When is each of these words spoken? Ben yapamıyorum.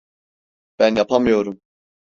Ben 0.79 0.95
yapamıyorum. 0.95 1.61